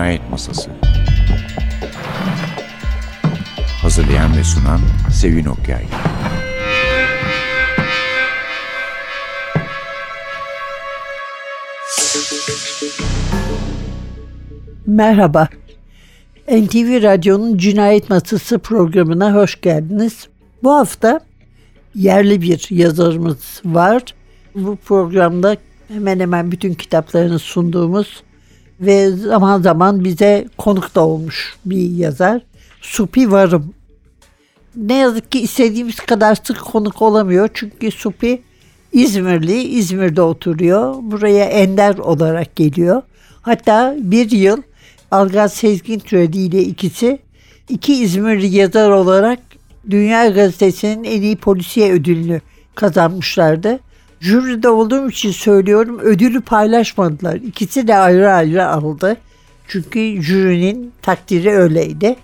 [0.00, 0.70] Cinayet Masası
[3.82, 4.80] Hazırlayan ve sunan
[5.12, 5.84] Sevin Okyay
[14.86, 15.48] Merhaba.
[16.48, 20.28] NTV Radyo'nun Cinayet Masası programına hoş geldiniz.
[20.62, 21.20] Bu hafta
[21.94, 24.02] yerli bir yazarımız var.
[24.54, 25.56] Bu programda
[25.88, 28.22] hemen hemen bütün kitaplarını sunduğumuz
[28.80, 32.42] ve zaman zaman bize konuk da olmuş bir yazar.
[32.80, 33.74] Supi Varım.
[34.76, 37.48] Ne yazık ki istediğimiz kadar sık konuk olamıyor.
[37.54, 38.42] Çünkü Supi
[38.92, 40.94] İzmirli, İzmir'de oturuyor.
[41.02, 43.02] Buraya ender olarak geliyor.
[43.42, 44.62] Hatta bir yıl
[45.10, 47.18] Algaz Sezgin Türedi ile ikisi
[47.68, 49.38] iki İzmirli yazar olarak
[49.90, 52.40] Dünya Gazetesi'nin en iyi polisiye ödülünü
[52.74, 53.78] kazanmışlardı.
[54.20, 57.34] Jüride olduğum için söylüyorum ödülü paylaşmadılar.
[57.34, 59.16] İkisi de ayrı ayrı aldı.
[59.68, 62.16] Çünkü jürinin takdiri öyleydi.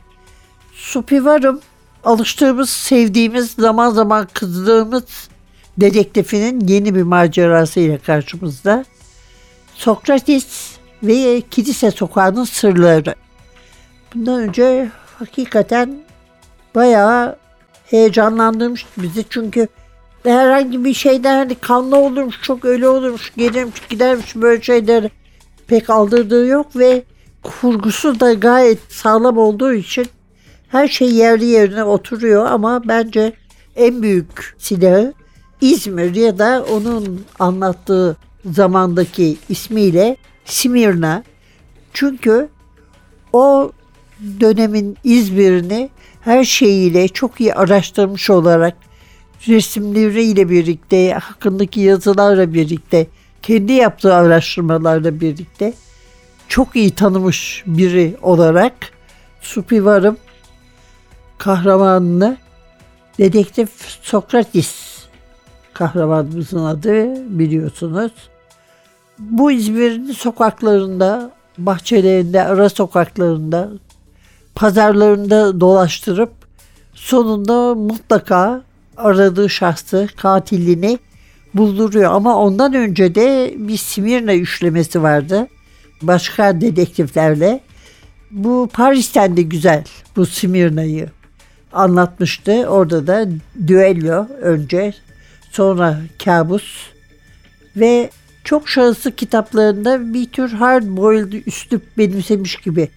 [0.72, 1.60] Supivarım
[2.04, 5.04] alıştığımız, sevdiğimiz, zaman zaman kızdığımız
[5.78, 8.84] dedektifinin yeni bir macerasıyla karşımızda.
[9.74, 13.14] Sokrates ve Kilise Sokağı'nın sırları.
[14.14, 15.98] Bundan önce hakikaten
[16.74, 17.36] bayağı
[17.86, 19.68] heyecanlandırmıştı bizi çünkü
[20.30, 25.10] herhangi bir şeyden hani kanlı olurmuş, çok öyle olurmuş, gelirmiş, gidermiş böyle şeyler
[25.66, 27.02] pek aldırdığı yok ve
[27.42, 30.06] kurgusu da gayet sağlam olduğu için
[30.68, 33.32] her şey yerli yerine oturuyor ama bence
[33.76, 35.12] en büyük silahı
[35.60, 41.22] İzmir ya da onun anlattığı zamandaki ismiyle Simirna.
[41.92, 42.48] Çünkü
[43.32, 43.72] o
[44.40, 45.90] dönemin İzmir'ini
[46.20, 48.76] her şeyiyle çok iyi araştırmış olarak
[49.48, 53.06] resimleriyle birlikte, hakkındaki yazılarla birlikte,
[53.42, 55.74] kendi yaptığı araştırmalarla birlikte
[56.48, 58.74] çok iyi tanımış biri olarak
[59.40, 60.16] Supivar'ım
[61.38, 62.36] kahramanını
[63.18, 63.70] dedektif
[64.02, 64.96] Sokrates
[65.72, 68.12] kahramanımızın adı biliyorsunuz.
[69.18, 73.70] Bu İzmir'in sokaklarında, bahçelerinde, ara sokaklarında,
[74.54, 76.32] pazarlarında dolaştırıp
[76.94, 78.62] sonunda mutlaka
[78.96, 80.98] aradığı şahsı, katilini
[81.54, 82.12] bulduruyor.
[82.12, 85.46] Ama ondan önce de bir Simirna üçlemesi vardı.
[86.02, 87.60] Başka dedektiflerle.
[88.30, 89.84] Bu Paris'ten de güzel
[90.16, 91.08] bu Simirna'yı
[91.72, 92.52] anlatmıştı.
[92.68, 93.28] Orada da
[93.66, 94.94] düello önce
[95.50, 96.86] sonra kabus
[97.76, 98.10] ve
[98.44, 102.88] çok şahıslı kitaplarında bir tür hard boiled üslup benimsemiş gibi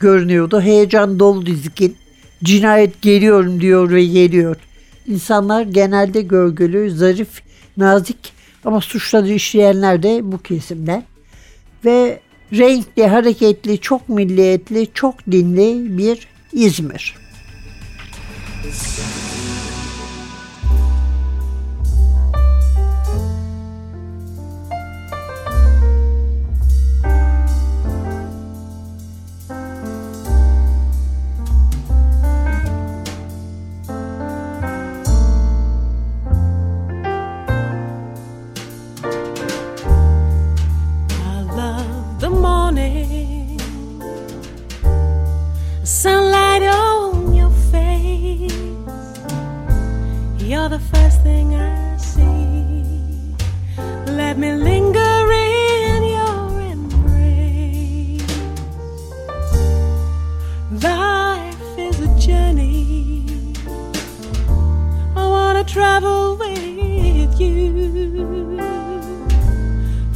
[0.00, 0.60] görünüyordu.
[0.60, 1.96] Heyecan dolu dizgin.
[2.44, 4.56] Cinayet geliyorum diyor ve geliyor.
[5.06, 7.42] İnsanlar genelde gölgülü, zarif,
[7.76, 8.32] nazik
[8.64, 11.04] ama suçları işleyenler de bu kesimden.
[11.84, 12.20] Ve
[12.52, 17.14] renkli, hareketli, çok milliyetli, çok dinli bir İzmir.
[18.64, 19.21] Müzik
[65.72, 68.58] travel with you.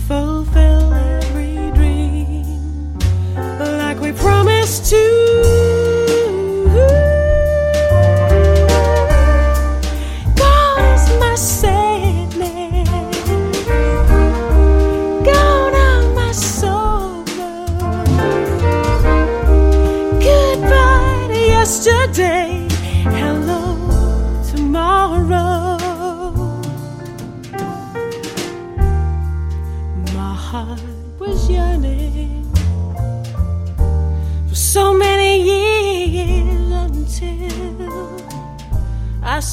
[0.07, 2.99] Fulfill every dream
[3.35, 5.16] like we promised to.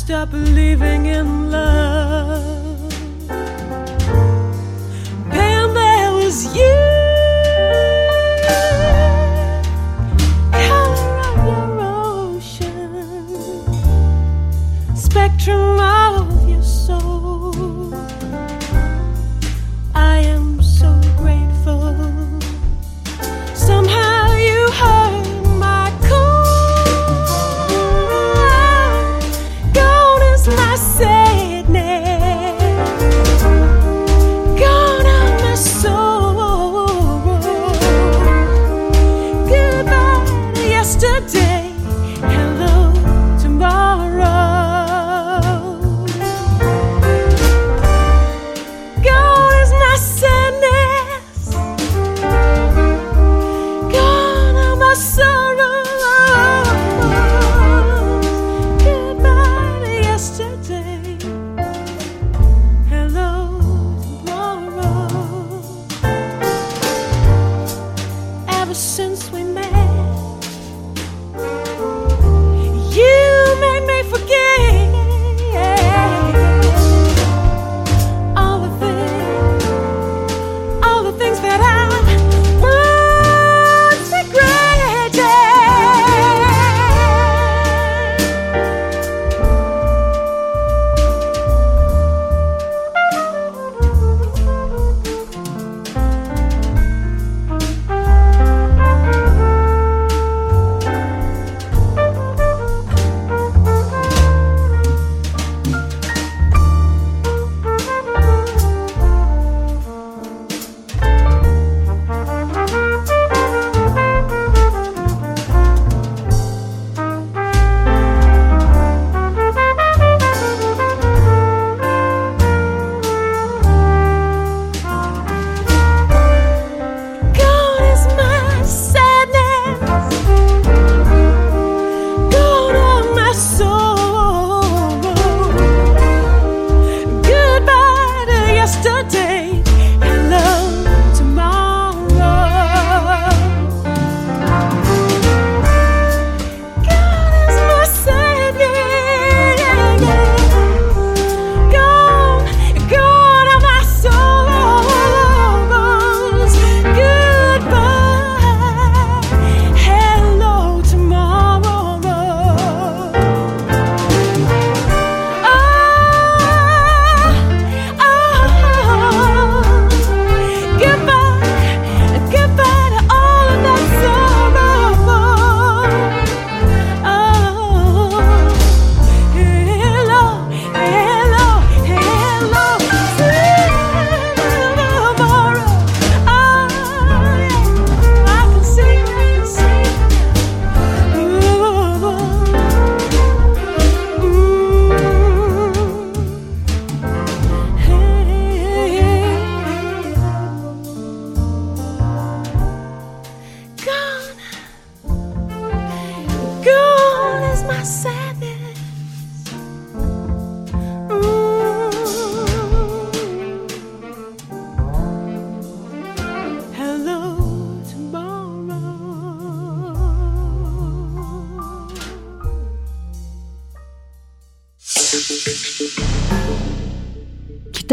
[0.03, 2.89] Stop believing in love.
[5.29, 6.82] Bam, there was you.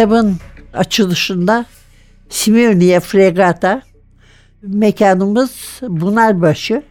[0.01, 0.37] Kitabın
[0.75, 1.67] açılışında
[2.29, 3.83] Simirniye Fregata
[4.63, 6.83] mekanımız Bunarbaşı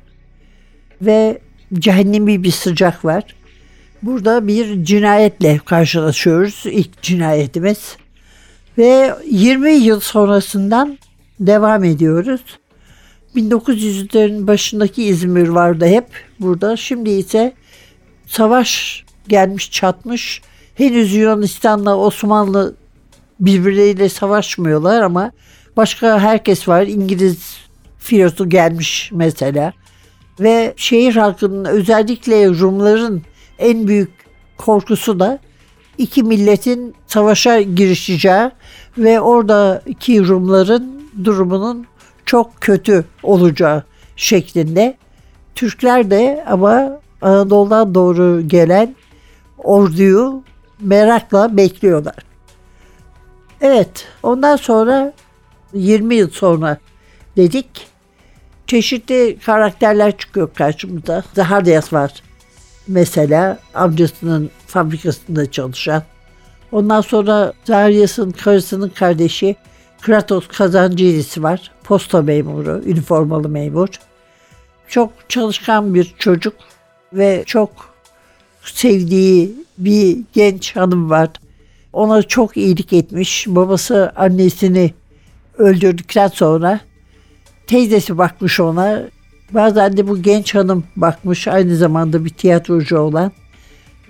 [1.02, 1.42] ve
[1.74, 3.24] cehennemi bir sıcak var.
[4.02, 6.64] Burada bir cinayetle karşılaşıyoruz.
[6.66, 7.98] İlk cinayetimiz.
[8.78, 10.98] Ve 20 yıl sonrasından
[11.40, 12.42] devam ediyoruz.
[13.36, 16.06] 1900'lerin başındaki İzmir vardı hep
[16.40, 16.78] burada.
[16.78, 17.54] Şimdi ise
[18.28, 20.42] savaş gelmiş çatmış.
[20.76, 22.76] Henüz Yunanistan'la Osmanlı
[23.40, 25.32] birbirleriyle savaşmıyorlar ama
[25.78, 26.88] başka herkes var.
[26.88, 27.58] İngiliz
[28.00, 29.74] filosu gelmiş mesela.
[30.40, 33.22] Ve şehir halkının özellikle Rumların
[33.60, 34.12] en büyük
[34.58, 35.40] korkusu da
[35.98, 38.52] iki milletin savaşa girişeceği
[38.98, 41.86] ve oradaki Rumların durumunun
[42.26, 43.84] çok kötü olacağı
[44.16, 44.98] şeklinde.
[45.56, 48.96] Türkler de ama Anadolu'dan doğru gelen
[49.58, 50.44] orduyu
[50.82, 52.29] merakla bekliyorlar.
[53.62, 55.14] Evet, ondan sonra
[55.74, 56.78] 20 yıl sonra
[57.38, 57.88] dedik
[58.68, 61.24] çeşitli karakterler çıkıyor karşımıza.
[61.36, 62.24] Zaharias var
[62.90, 66.04] mesela amcasının fabrikasında çalışan.
[66.72, 69.56] Ondan sonra Zaharias'ın karısının kardeşi
[70.02, 71.72] Kratos Kazancılis var.
[71.84, 73.88] Posta memuru, üniformalı memur.
[74.88, 76.54] Çok çalışkan bir çocuk
[77.14, 77.70] ve çok
[78.64, 81.30] sevdiği bir genç hanım var.
[81.94, 83.46] Ona çok iyilik etmiş.
[83.48, 84.94] Babası annesini
[85.58, 86.80] öldürdükten sonra
[87.68, 89.02] teyzesi bakmış ona.
[89.52, 93.32] Bazen de bu genç hanım bakmış aynı zamanda bir tiyatrocu olan.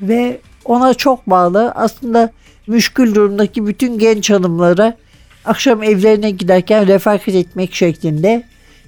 [0.02, 1.72] Ve ona çok bağlı.
[1.72, 2.32] Aslında
[2.68, 4.98] müşkül durumdaki bütün genç hanımlara
[5.46, 8.44] akşam evlerine giderken refakat etmek şeklinde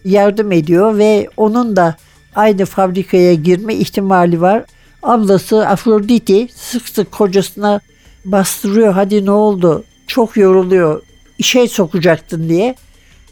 [0.05, 1.95] yardım ediyor ve onun da
[2.35, 4.63] aynı fabrikaya girme ihtimali var.
[5.03, 7.79] Ablası Afroditi sık sık kocasına
[8.25, 8.93] bastırıyor.
[8.93, 9.83] Hadi ne oldu?
[10.07, 11.01] Çok yoruluyor.
[11.37, 12.75] İşe sokacaktın diye.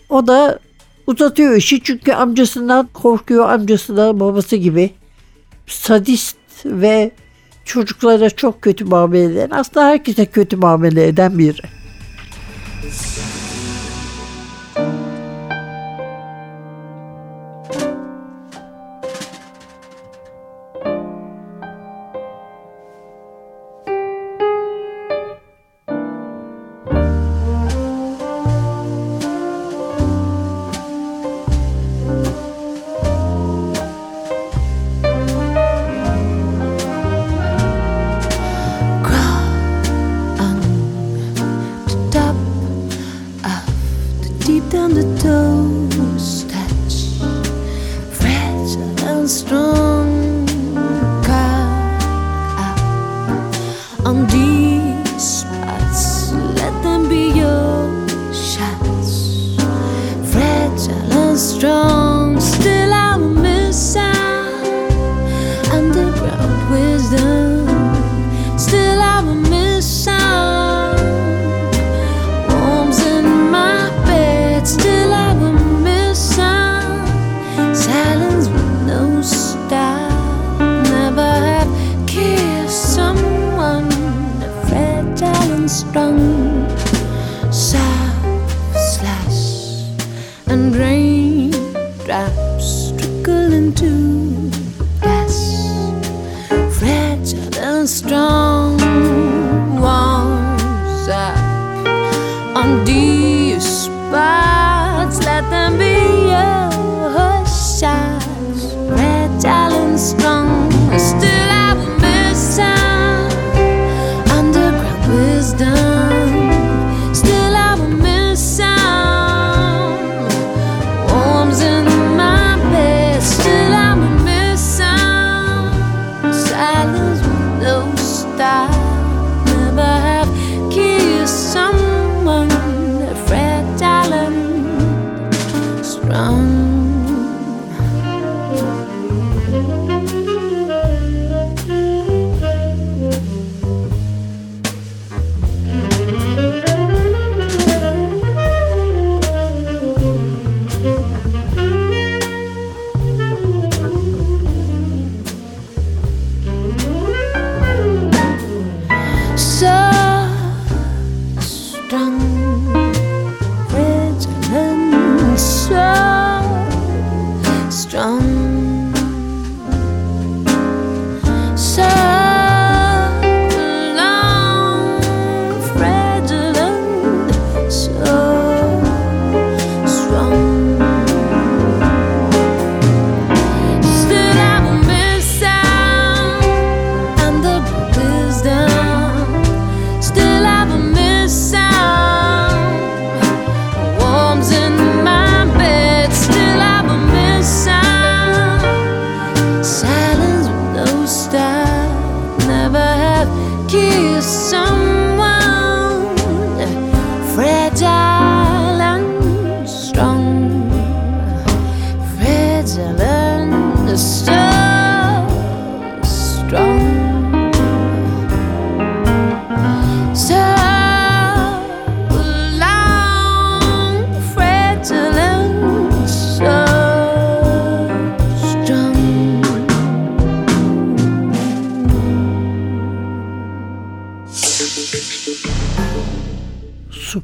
[0.09, 0.59] O da
[1.07, 3.49] uzatıyor işi çünkü amcasından korkuyor.
[3.49, 4.91] Amcası da babası gibi
[5.67, 7.11] sadist ve
[7.65, 11.61] çocuklara çok kötü muamele eden aslında herkese kötü muamele eden biri.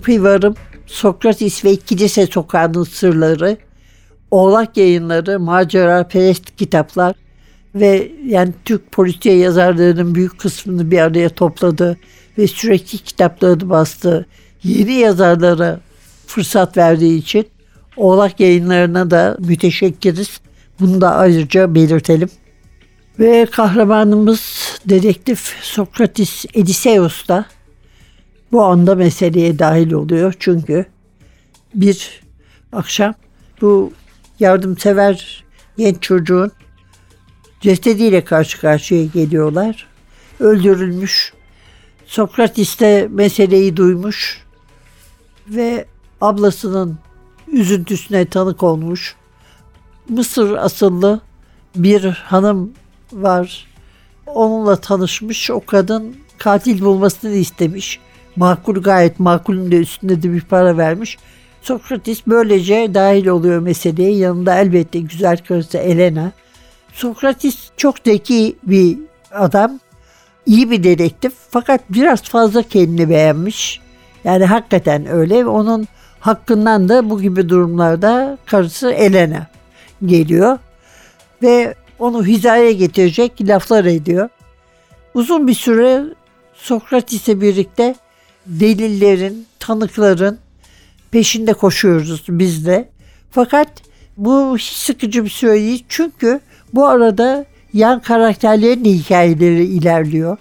[0.06, 3.58] Supivarım, Sokrates ve Kilise Sokağı'nın sırları,
[4.32, 7.16] Oğlak yayınları, macera perest kitaplar
[7.76, 11.98] ve yani Türk polisiye yazarlarının büyük kısmını bir araya topladı
[12.38, 14.26] ve sürekli kitaplarını bastı.
[14.64, 15.80] Yeni yazarlara
[16.28, 17.48] fırsat verdiği için
[17.98, 20.40] Oğlak yayınlarına da müteşekkiriz.
[20.80, 22.30] Bunu da ayrıca belirtelim.
[23.20, 24.42] Ve kahramanımız
[24.86, 27.46] dedektif Sokrates Ediseus da
[28.52, 30.34] bu anda meseleye dahil oluyor.
[30.40, 30.86] Çünkü
[31.74, 32.22] bir
[32.74, 33.14] akşam
[33.62, 33.94] bu
[34.40, 35.44] yardımsever
[35.78, 36.52] genç çocuğun
[37.62, 39.88] cesediyle karşı karşıya geliyorlar.
[40.40, 41.34] Öldürülmüş.
[42.06, 44.44] Sokrates de meseleyi duymuş
[45.48, 45.86] ve
[46.22, 46.98] ablasının
[47.52, 49.16] üzüntüsüne tanık olmuş.
[50.10, 51.22] Mısır asıllı
[51.76, 52.74] bir hanım
[53.14, 53.68] var.
[54.26, 55.52] Onunla tanışmış.
[55.52, 58.00] O kadın katil bulmasını istemiş.
[58.36, 61.18] Makul gayet makulün de üstünde de bir para vermiş.
[61.62, 64.16] Sokrates böylece dahil oluyor meseleye.
[64.16, 66.32] Yanında elbette güzel karısı Elena.
[66.94, 68.98] Sokrates çok zeki bir
[69.32, 69.80] adam.
[70.46, 73.82] iyi bir dedektif fakat biraz fazla kendini beğenmiş.
[74.24, 75.46] Yani hakikaten öyle.
[75.46, 75.88] Onun
[76.20, 79.48] hakkından da bu gibi durumlarda karısı Elena
[80.06, 80.58] geliyor.
[81.42, 84.30] Ve onu hizaya getirecek laflar ediyor.
[85.14, 86.04] Uzun bir süre
[86.54, 87.96] Sokrates'e birlikte
[88.46, 90.38] delillerin, tanıkların
[91.12, 92.90] peşinde koşuyoruz biz de.
[93.32, 93.68] Fakat
[94.18, 95.86] bu hiç sıkıcı bir süre değil.
[95.90, 96.40] Çünkü
[96.74, 100.38] bu arada yan karakterlerin hikayeleri ilerliyor.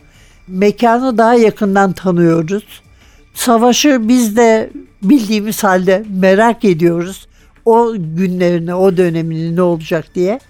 [0.48, 2.82] Mekanı daha yakından tanıyoruz.
[3.34, 4.70] Savaşı biz de
[5.02, 7.26] bildiğimiz halde merak ediyoruz.
[7.64, 10.40] O günlerini, o dönemini ne olacak diye.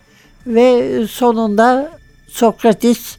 [0.47, 1.91] Ve sonunda
[2.29, 3.17] Sokrates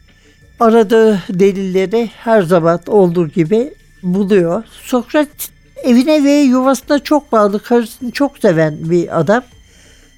[0.59, 3.73] aradığı delilleri her zaman olduğu gibi
[4.05, 4.63] buluyor.
[4.81, 5.49] Sokrates
[5.83, 9.43] evine ve yuvasına çok bağlı, karısını çok seven bir adam.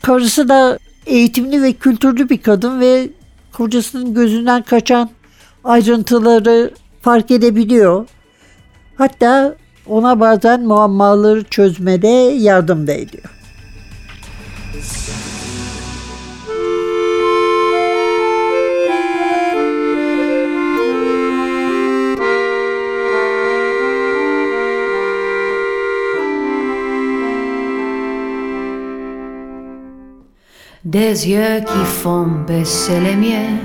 [0.02, 3.10] Karısı da eğitimli ve kültürlü bir kadın ve
[3.54, 5.10] kocasının gözünden kaçan
[5.64, 8.08] ayrıntıları fark edebiliyor.
[8.98, 13.24] Hatta ona bazen muammaları çözmede yardım da ediyor.
[30.88, 33.58] Des yeux qui font baisser les miens,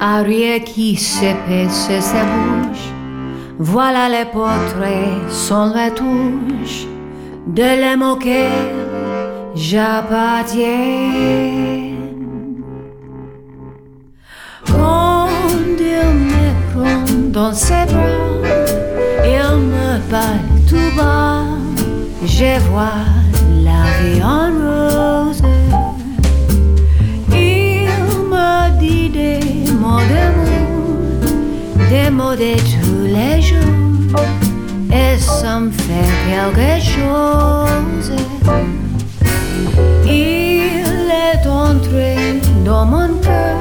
[0.00, 2.90] un rire qui s'épaisse sa bouche.
[3.58, 6.86] Voilà les portraits sans retouche
[7.46, 8.52] de l'homme auquel
[9.54, 10.66] j'appartiens.
[14.66, 15.28] Quand
[15.80, 18.44] il me prend dans ses bras,
[19.24, 21.44] il me parle tout bas,
[22.26, 23.06] je vois
[23.64, 24.75] la vie en rose.
[32.16, 34.20] Mots de tous les jours,
[34.90, 38.10] et ça me fait quelque chose.
[40.06, 43.56] Il est entré dans mon cœur,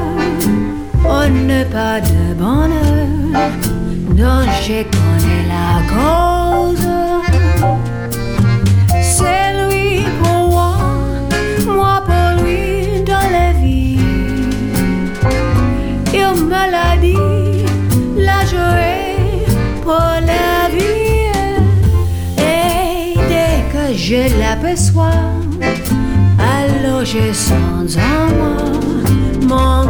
[1.06, 3.52] on n'est pas de bonheur,
[4.20, 6.85] dont je connais la cause.
[24.16, 25.20] Je l'aperçois,
[26.40, 27.98] alors je sens
[29.52, 29.85] en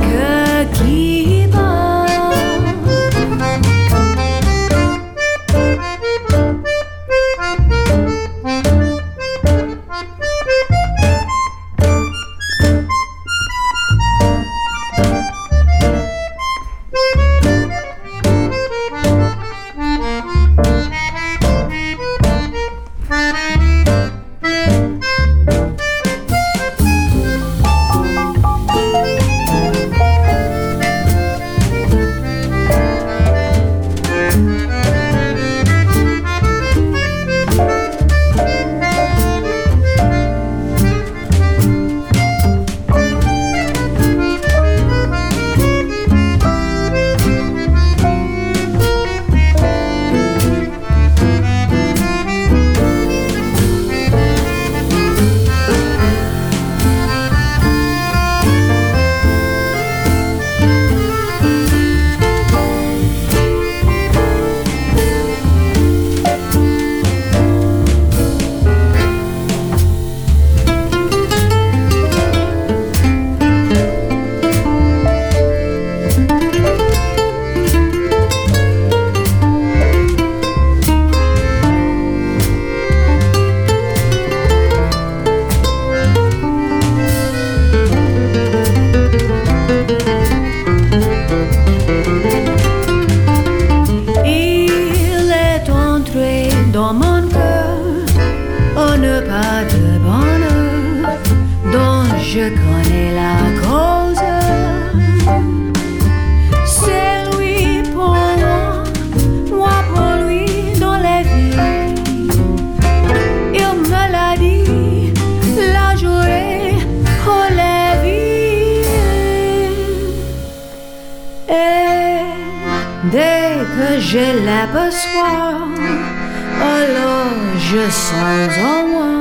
[127.76, 129.16] je sens en moi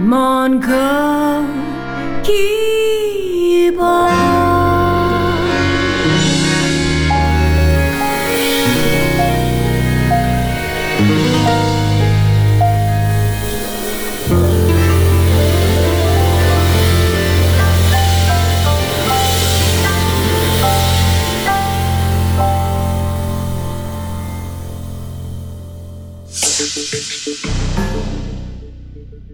[0.00, 1.42] mon cœur
[2.22, 4.07] qui bat.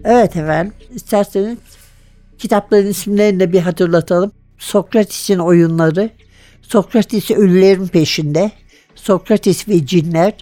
[0.05, 0.73] Evet efendim.
[0.95, 1.57] İsterseniz
[2.37, 4.31] kitapların isimlerini de bir hatırlatalım.
[4.57, 6.09] Sokrates'in oyunları,
[6.61, 8.51] Sokrates ölülerin peşinde,
[8.95, 10.33] Sokrates ve cinler,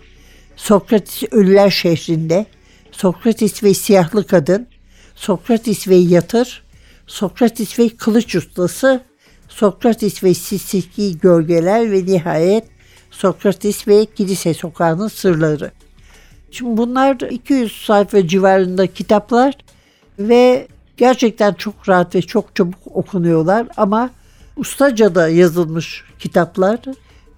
[0.55, 2.45] Sokrates ölüler şehrinde,
[2.91, 4.67] Sokrates ve siyahlı kadın,
[5.15, 6.63] Sokrates ve yatır,
[7.07, 9.03] Sokrates ve kılıç ustası,
[9.47, 12.63] Sokrates ve sisiki gölgeler ve nihayet
[13.11, 15.71] Sokrates ve kilise sokağının sırları.
[16.53, 19.57] Şimdi bunlar 200 sayfa civarında kitaplar
[20.19, 24.09] ve gerçekten çok rahat ve çok çabuk okunuyorlar ama
[24.57, 26.79] ustaca da yazılmış kitaplar.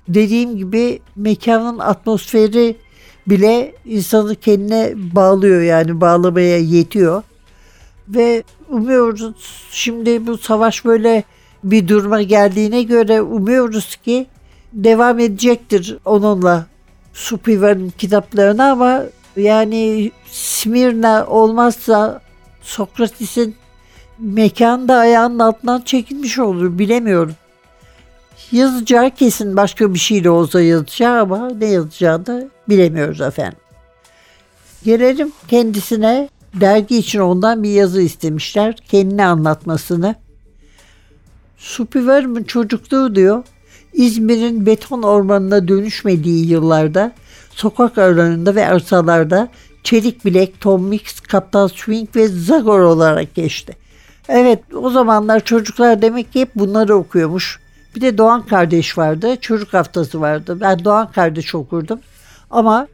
[0.07, 2.75] Dediğim gibi mekanın atmosferi
[3.27, 7.23] bile insanı kendine bağlıyor yani bağlamaya yetiyor.
[8.07, 9.33] Ve umuyoruz
[9.71, 11.23] şimdi bu savaş böyle
[11.63, 14.27] bir duruma geldiğine göre umuyoruz ki
[14.73, 16.74] devam edecektir onunla
[17.15, 19.03] Supivar'ın kitaplarına ama
[19.37, 22.21] yani Smirna olmazsa
[22.61, 23.55] Sokrates'in
[24.19, 27.35] mekanda ayağının altından çekilmiş olur bilemiyorum.
[28.51, 33.59] Yazacağı kesin başka bir şey de olsa yazacağı ama ne yazacağını da bilemiyoruz efendim.
[34.83, 38.75] Gelelim kendisine dergi için ondan bir yazı istemişler.
[38.75, 40.15] Kendini anlatmasını.
[41.57, 43.43] Supivar'ın çocukluğu diyor.
[43.95, 47.11] İzmir'in beton ormanına dönüşmediği yıllarda
[47.49, 49.49] sokak aralarında ve arsalarda
[49.83, 53.73] Çelik Bilek, Tom Mix, Kaptan Swing ve Zagor olarak geçti.
[54.29, 57.59] Evet o zamanlar çocuklar demek ki hep bunları okuyormuş.
[57.95, 59.35] Bir de Doğan kardeş vardı.
[59.41, 60.57] Çocuk haftası vardı.
[60.61, 61.99] Ben Doğan kardeş okurdum.
[62.49, 62.87] Ama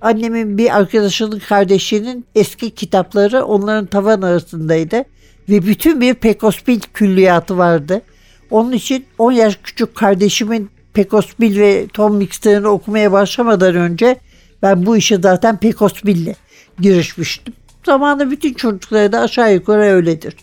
[0.00, 5.04] annemin bir arkadaşının kardeşinin eski kitapları onların tavan arasındaydı.
[5.48, 8.02] Ve bütün bir Pekospil külliyatı vardı.
[8.50, 14.20] Onun için 10 yaş küçük kardeşimin Pekospil ve Tom Mixter'ını okumaya başlamadan önce
[14.62, 16.34] ben bu işe zaten Pekospil'le
[16.80, 17.54] girişmiştim.
[17.86, 20.36] Zamanında bütün çocuklara da aşağı yukarı öyledir.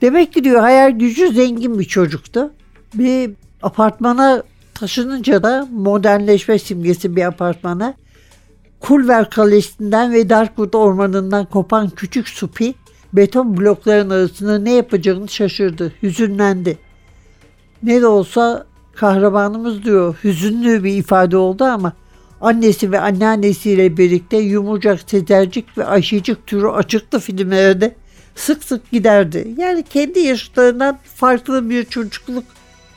[0.00, 2.52] Demek ki diyor hayal gücü zengin bir çocuktu.
[2.94, 3.30] Bir
[3.62, 4.42] apartmana
[4.74, 7.94] taşınınca da modernleşme simgesi bir apartmana
[8.80, 12.74] Kulver Kalesi'nden ve Darkwood ormanından kopan küçük Supi
[13.12, 16.78] beton blokların arasında ne yapacağını şaşırdı, hüzünlendi.
[17.82, 21.92] Ne de olsa kahramanımız diyor hüzünlü bir ifade oldu ama
[22.40, 27.94] annesi ve anneannesiyle birlikte yumurcak, tezercik ve ayşecik türü açıklı filmlerde
[28.34, 29.54] sık sık giderdi.
[29.56, 32.44] Yani kendi yaşlarından farklı bir çocukluk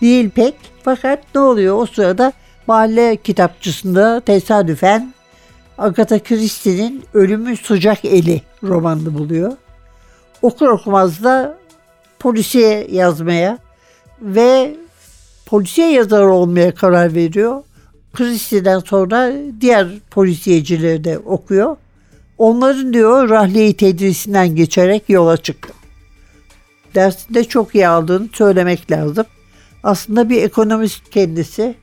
[0.01, 0.55] değil pek.
[0.83, 2.33] Fakat ne oluyor o sırada
[2.67, 5.13] mahalle kitapçısında tesadüfen
[5.77, 9.51] Agatha Christie'nin Ölümün Sıcak Eli romanını buluyor.
[10.41, 11.57] Okur okumaz da
[12.19, 13.57] polisiye yazmaya
[14.23, 14.75] ve
[15.45, 17.63] polisiye yazar olmaya karar veriyor.
[18.13, 21.77] Christie'den sonra diğer polisiyecileri de okuyor.
[22.37, 25.73] Onların diyor rahliye tedrisinden geçerek yola çıktı.
[26.95, 29.25] Dersinde çok iyi aldığını söylemek lazım.
[29.83, 31.75] Aslında bir ekonomist kendisi.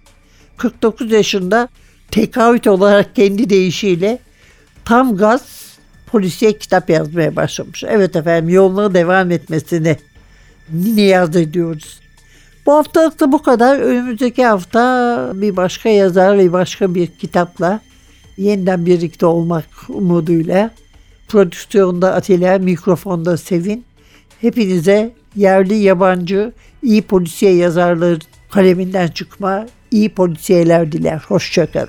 [0.57, 1.68] 49 yaşında
[2.11, 4.18] tekavüt olarak kendi deyişiyle
[4.85, 5.42] tam gaz
[6.07, 7.85] polisiye kitap yazmaya başlamış.
[7.85, 9.96] Evet efendim yoluna devam etmesini
[10.72, 11.99] niyaz ediyoruz.
[12.66, 13.78] Bu haftalık da bu kadar.
[13.78, 17.80] Önümüzdeki hafta bir başka yazar ve başka bir kitapla
[18.36, 20.70] yeniden birlikte olmak umuduyla
[21.28, 23.84] prodüksiyonda Atilla, mikrofonda Sevin.
[24.40, 28.20] Hepinize yerli yabancı iyi polisiye yazarların
[28.50, 31.22] kaleminden çıkma iyi polisiyeler diler.
[31.28, 31.88] Hoşçakalın.